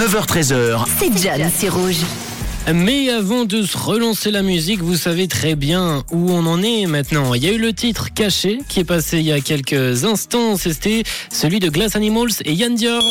9h13h. 0.00 0.86
C'est 0.98 1.22
John, 1.22 1.50
c'est 1.54 1.68
rouge. 1.68 1.98
Mais 2.72 3.10
avant 3.10 3.44
de 3.44 3.60
se 3.60 3.76
relancer 3.76 4.30
la 4.30 4.40
musique, 4.40 4.80
vous 4.80 4.96
savez 4.96 5.28
très 5.28 5.56
bien 5.56 6.04
où 6.10 6.30
on 6.30 6.46
en 6.46 6.62
est 6.62 6.86
maintenant. 6.86 7.34
Il 7.34 7.44
y 7.44 7.48
a 7.50 7.52
eu 7.52 7.58
le 7.58 7.74
titre 7.74 8.08
Caché 8.14 8.60
qui 8.66 8.80
est 8.80 8.84
passé 8.84 9.18
il 9.18 9.26
y 9.26 9.32
a 9.32 9.42
quelques 9.42 10.06
instants. 10.06 10.56
C'était 10.56 11.02
celui 11.30 11.60
de 11.60 11.68
Glass 11.68 11.96
Animals 11.96 12.32
et 12.46 12.54
Yann 12.54 12.76
Dior. 12.76 13.02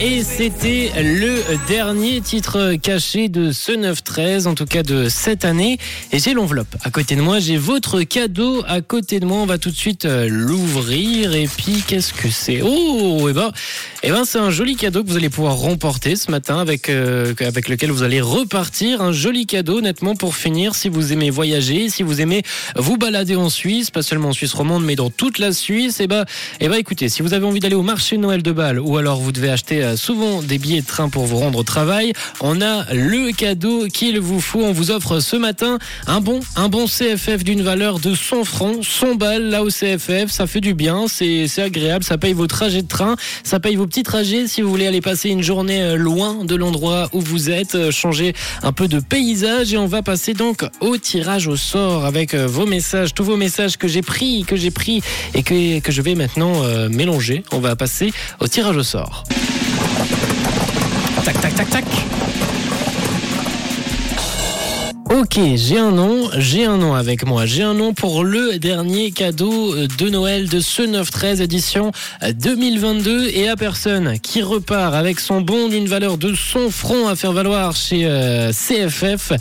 Et 0.00 0.24
c'était 0.24 0.90
le 0.96 1.38
dernier 1.68 2.20
titre 2.20 2.74
caché 2.74 3.28
de 3.28 3.52
ce 3.52 3.72
9-13, 3.72 4.48
en 4.48 4.54
tout 4.54 4.66
cas 4.66 4.82
de 4.82 5.08
cette 5.08 5.44
année. 5.44 5.78
Et 6.12 6.18
j'ai 6.18 6.34
l'enveloppe 6.34 6.74
à 6.82 6.90
côté 6.90 7.14
de 7.14 7.22
moi, 7.22 7.38
j'ai 7.38 7.56
votre 7.56 8.02
cadeau 8.02 8.64
à 8.66 8.80
côté 8.80 9.20
de 9.20 9.24
moi. 9.24 9.38
On 9.38 9.46
va 9.46 9.56
tout 9.56 9.70
de 9.70 9.76
suite 9.76 10.04
euh, 10.04 10.26
l'ouvrir. 10.28 11.34
Et 11.34 11.46
puis, 11.46 11.82
qu'est-ce 11.86 12.12
que 12.12 12.28
c'est? 12.28 12.60
Oh, 12.60 13.28
et 13.28 13.32
ben, 13.32 13.52
et 14.02 14.10
ben, 14.10 14.24
c'est 14.24 14.38
un 14.38 14.50
joli 14.50 14.74
cadeau 14.74 15.04
que 15.04 15.08
vous 15.08 15.16
allez 15.16 15.30
pouvoir 15.30 15.54
remporter 15.54 16.16
ce 16.16 16.30
matin 16.30 16.58
avec, 16.58 16.88
euh, 16.88 17.32
avec 17.40 17.68
lequel 17.68 17.92
vous 17.92 18.02
allez 18.02 18.20
repartir. 18.20 19.00
Un 19.00 19.12
joli 19.12 19.46
cadeau, 19.46 19.80
nettement, 19.80 20.16
pour 20.16 20.34
finir. 20.34 20.74
Si 20.74 20.88
vous 20.88 21.12
aimez 21.12 21.30
voyager, 21.30 21.88
si 21.88 22.02
vous 22.02 22.20
aimez 22.20 22.42
vous 22.76 22.96
balader 22.96 23.36
en 23.36 23.48
Suisse, 23.48 23.90
pas 23.90 24.02
seulement 24.02 24.30
en 24.30 24.32
Suisse 24.32 24.54
romande, 24.54 24.84
mais 24.84 24.96
dans 24.96 25.10
toute 25.10 25.38
la 25.38 25.52
Suisse, 25.52 26.00
et 26.00 26.08
ben, 26.08 26.24
et 26.60 26.68
ben, 26.68 26.76
écoutez, 26.76 27.08
si 27.08 27.22
vous 27.22 27.32
avez 27.32 27.46
envie 27.46 27.60
d'aller 27.60 27.76
au 27.76 27.82
marché 27.82 28.16
de 28.16 28.22
Noël 28.22 28.42
de 28.42 28.52
Bâle 28.52 28.80
ou 28.80 28.98
alors 28.98 29.20
vous 29.20 29.30
devez 29.30 29.50
acheter 29.50 29.83
souvent 29.96 30.42
des 30.42 30.58
billets 30.58 30.80
de 30.80 30.86
train 30.86 31.08
pour 31.08 31.26
vous 31.26 31.36
rendre 31.36 31.58
au 31.58 31.62
travail, 31.62 32.12
on 32.40 32.60
a 32.60 32.92
le 32.92 33.32
cadeau 33.32 33.86
qu'il 33.88 34.18
vous 34.20 34.40
faut. 34.40 34.62
On 34.62 34.72
vous 34.72 34.90
offre 34.90 35.20
ce 35.20 35.36
matin 35.36 35.78
un 36.06 36.20
bon, 36.20 36.40
un 36.56 36.68
bon 36.68 36.86
CFF 36.86 37.44
d'une 37.44 37.62
valeur 37.62 37.98
de 38.00 38.14
100 38.14 38.44
francs, 38.44 38.84
100 38.84 39.14
balles 39.16 39.50
là 39.50 39.62
au 39.62 39.68
CFF. 39.68 40.30
Ça 40.30 40.46
fait 40.46 40.60
du 40.60 40.74
bien, 40.74 41.06
c'est 41.08 41.48
agréable, 41.58 42.04
ça 42.04 42.18
paye 42.18 42.32
vos 42.32 42.46
trajets 42.46 42.82
de 42.82 42.88
train, 42.88 43.16
ça 43.42 43.60
paye 43.60 43.76
vos 43.76 43.86
petits 43.86 44.02
trajets 44.02 44.46
si 44.46 44.62
vous 44.62 44.70
voulez 44.70 44.86
aller 44.86 45.00
passer 45.00 45.28
une 45.30 45.42
journée 45.42 45.82
euh, 45.82 45.96
loin 45.96 46.44
de 46.44 46.54
l'endroit 46.54 47.08
où 47.12 47.20
vous 47.20 47.50
êtes, 47.50 47.74
euh, 47.74 47.90
changer 47.90 48.34
un 48.62 48.72
peu 48.72 48.88
de 48.88 49.00
paysage 49.00 49.72
et 49.72 49.76
on 49.76 49.86
va 49.86 50.02
passer 50.02 50.34
donc 50.34 50.64
au 50.80 50.96
tirage 50.96 51.46
au 51.46 51.56
sort 51.56 52.04
avec 52.04 52.34
euh, 52.34 52.46
vos 52.46 52.66
messages, 52.66 53.14
tous 53.14 53.24
vos 53.24 53.36
messages 53.36 53.76
que 53.76 53.88
j'ai 53.88 54.02
pris, 54.02 54.44
que 54.44 54.56
j'ai 54.56 54.70
pris 54.70 55.02
et 55.34 55.42
que, 55.42 55.80
que 55.80 55.92
je 55.92 56.02
vais 56.02 56.14
maintenant 56.14 56.62
mélanger. 56.88 57.42
On 57.52 57.58
va 57.58 57.76
passer 57.76 58.12
au 58.40 58.48
tirage 58.48 58.76
au 58.76 58.82
sort. 58.82 59.24
Tac, 61.24 61.40
tac, 61.40 61.54
tac, 61.54 61.68
tac. 61.70 62.63
Ok, 65.16 65.38
j'ai 65.54 65.78
un 65.78 65.92
nom, 65.92 66.28
j'ai 66.38 66.64
un 66.64 66.76
nom 66.76 66.94
avec 66.94 67.24
moi. 67.24 67.46
J'ai 67.46 67.62
un 67.62 67.74
nom 67.74 67.94
pour 67.94 68.24
le 68.24 68.58
dernier 68.58 69.12
cadeau 69.12 69.72
de 69.86 70.08
Noël 70.08 70.48
de 70.48 70.58
ce 70.58 70.82
9-13 70.82 71.40
édition 71.40 71.92
2022 72.28 73.28
et 73.28 73.48
à 73.48 73.54
personne 73.54 74.18
qui 74.18 74.42
repart 74.42 74.92
avec 74.92 75.20
son 75.20 75.40
bon 75.40 75.68
d'une 75.68 75.86
valeur 75.86 76.18
de 76.18 76.34
son 76.34 76.68
front 76.68 77.06
à 77.06 77.14
faire 77.14 77.32
valoir 77.32 77.76
chez 77.76 78.06
euh, 78.06 78.50
CFF 78.50 79.34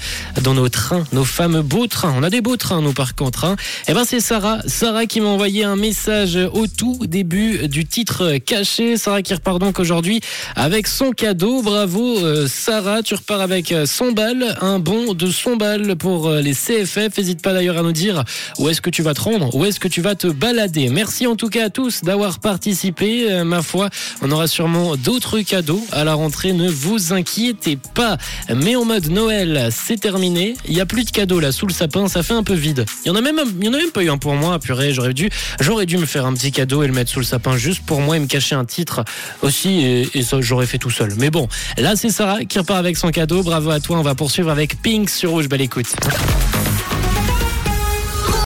dans 0.43 0.53
nos 0.53 0.69
trains, 0.69 1.05
nos 1.11 1.25
fameux 1.25 1.63
beaux 1.63 1.87
trains. 1.87 2.13
On 2.15 2.21
a 2.21 2.29
des 2.29 2.41
beaux 2.41 2.57
trains 2.57 2.81
nous 2.83 2.93
par 2.93 3.15
contre. 3.15 3.45
Hein. 3.45 3.55
Et 3.87 3.91
eh 3.91 3.93
ben 3.95 4.03
c'est 4.05 4.19
Sarah, 4.19 4.59
Sarah 4.67 5.07
qui 5.07 5.21
m'a 5.21 5.29
envoyé 5.29 5.63
un 5.63 5.75
message 5.75 6.37
au 6.53 6.67
tout 6.67 6.99
début 7.07 7.67
du 7.67 7.85
titre 7.85 8.37
caché. 8.37 8.95
Sarah 8.95 9.23
qui 9.23 9.33
repart 9.33 9.57
donc 9.57 9.79
aujourd'hui 9.79 10.21
avec 10.55 10.85
son 10.85 11.13
cadeau. 11.13 11.63
Bravo 11.63 12.19
euh, 12.19 12.45
Sarah, 12.47 13.01
tu 13.01 13.15
repars 13.15 13.41
avec 13.41 13.73
100 13.85 14.11
balles, 14.11 14.55
un 14.61 14.77
bon 14.77 15.15
de 15.15 15.31
son 15.31 15.55
balles 15.55 15.62
pour 15.97 16.27
euh, 16.27 16.41
les 16.41 16.53
CFF. 16.53 17.17
N'hésite 17.17 17.41
pas 17.41 17.53
d'ailleurs 17.53 17.77
à 17.77 17.81
nous 17.81 17.91
dire 17.91 18.23
où 18.59 18.69
est-ce 18.69 18.81
que 18.81 18.89
tu 18.89 19.01
vas 19.01 19.13
te 19.13 19.21
rendre, 19.21 19.53
où 19.55 19.65
est-ce 19.65 19.79
que 19.79 19.87
tu 19.87 20.01
vas 20.01 20.15
te 20.15 20.27
balader. 20.27 20.89
Merci 20.89 21.27
en 21.27 21.35
tout 21.35 21.49
cas 21.49 21.65
à 21.65 21.69
tous 21.69 22.01
d'avoir 22.01 22.39
participé. 22.39 23.31
Euh, 23.31 23.43
ma 23.43 23.61
foi, 23.61 23.89
on 24.21 24.31
aura 24.31 24.47
sûrement 24.47 24.95
d'autres 24.95 25.39
cadeaux 25.41 25.81
à 25.91 26.03
la 26.03 26.13
rentrée. 26.13 26.53
Ne 26.53 26.69
vous 26.69 27.13
inquiétez 27.13 27.77
pas. 27.93 28.17
Mais 28.53 28.75
en 28.75 28.85
mode 28.85 29.09
Noël, 29.09 29.69
c'est 29.71 29.99
terminé. 29.99 30.55
Il 30.67 30.73
n'y 30.73 30.81
a 30.81 30.85
plus 30.85 31.05
de 31.05 31.11
cadeaux 31.11 31.39
là 31.39 31.51
sous 31.51 31.65
le 31.65 31.73
sapin. 31.73 32.07
Ça 32.07 32.23
fait 32.23 32.33
un 32.33 32.43
peu 32.43 32.53
vide. 32.53 32.85
Il 33.05 33.07
y 33.07 33.11
en 33.11 33.15
a 33.15 33.21
même, 33.21 33.39
il 33.59 33.65
y 33.65 33.69
en 33.69 33.73
a 33.73 33.77
même 33.77 33.91
pas 33.91 34.03
eu 34.03 34.09
un 34.09 34.17
pour 34.17 34.35
moi. 34.35 34.59
Purée, 34.59 34.93
j'aurais 34.93 35.13
dû, 35.13 35.29
j'aurais 35.59 35.85
dû 35.85 35.97
me 35.97 36.05
faire 36.05 36.25
un 36.25 36.33
petit 36.33 36.51
cadeau 36.51 36.83
et 36.83 36.87
le 36.87 36.93
mettre 36.93 37.11
sous 37.11 37.19
le 37.19 37.25
sapin 37.25 37.57
juste 37.57 37.83
pour 37.85 38.01
moi 38.01 38.17
et 38.17 38.19
me 38.19 38.27
cacher 38.27 38.55
un 38.55 38.65
titre 38.65 39.03
aussi. 39.41 40.09
Et, 40.13 40.23
ça, 40.23 40.41
j'aurais 40.41 40.65
fait 40.65 40.77
tout 40.77 40.91
seul. 40.91 41.13
Mais 41.17 41.29
bon, 41.29 41.47
là 41.77 41.95
c'est 41.95 42.09
Sarah 42.09 42.45
qui 42.45 42.59
repart 42.59 42.79
avec 42.79 42.97
son 42.97 43.09
cadeau. 43.11 43.43
Bravo 43.43 43.69
à 43.69 43.79
toi. 43.79 43.97
On 43.97 44.03
va 44.03 44.15
poursuivre 44.15 44.49
avec 44.49 44.81
Pink 44.81 45.09
sur 45.09 45.33
Rouge. 45.43 45.49
Belle 45.49 45.61
écoute. 45.61 45.93